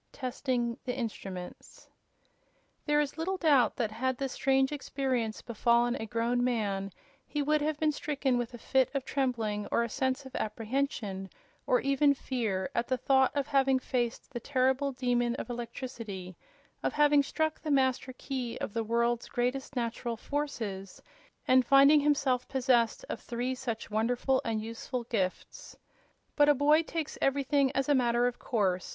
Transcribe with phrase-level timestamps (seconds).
[0.11, 1.87] Testing the Instruments
[2.87, 6.91] There is little doubt that this strange experience befallen a grown man
[7.27, 11.29] he would have been stricken with a fit of trembling or a sense of apprehension,
[11.67, 16.35] or even fear, at the thought of having faced the terrible Demon of Electricity,
[16.81, 20.99] of having struck the Master Key of the world's greatest natural forces,
[21.47, 25.77] and finding himself possessed of three such wonderful and useful gifts.
[26.35, 28.89] But a boy takes everything as a matter of course.